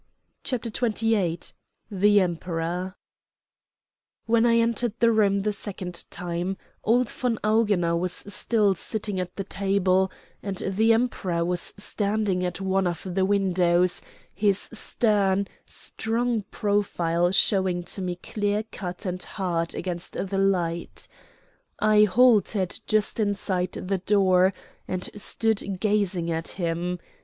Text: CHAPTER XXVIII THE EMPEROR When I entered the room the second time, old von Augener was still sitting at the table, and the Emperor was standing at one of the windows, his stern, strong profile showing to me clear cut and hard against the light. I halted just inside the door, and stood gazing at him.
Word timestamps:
CHAPTER 0.43 0.69
XXVIII 0.69 1.39
THE 1.91 2.21
EMPEROR 2.21 2.95
When 4.25 4.47
I 4.47 4.57
entered 4.57 4.93
the 4.99 5.11
room 5.11 5.41
the 5.41 5.53
second 5.53 6.05
time, 6.09 6.57
old 6.83 7.11
von 7.11 7.37
Augener 7.43 7.95
was 7.95 8.23
still 8.33 8.73
sitting 8.73 9.19
at 9.19 9.35
the 9.35 9.43
table, 9.43 10.09
and 10.41 10.57
the 10.57 10.91
Emperor 10.93 11.45
was 11.45 11.75
standing 11.77 12.43
at 12.43 12.59
one 12.59 12.87
of 12.87 13.05
the 13.13 13.25
windows, 13.25 14.01
his 14.33 14.69
stern, 14.73 15.45
strong 15.67 16.45
profile 16.49 17.29
showing 17.29 17.83
to 17.83 18.01
me 18.01 18.15
clear 18.15 18.63
cut 18.71 19.05
and 19.05 19.21
hard 19.21 19.75
against 19.75 20.13
the 20.13 20.39
light. 20.39 21.07
I 21.77 22.05
halted 22.05 22.79
just 22.87 23.19
inside 23.19 23.73
the 23.73 23.99
door, 23.99 24.51
and 24.87 25.07
stood 25.15 25.79
gazing 25.79 26.31
at 26.31 26.47
him. 26.47 26.97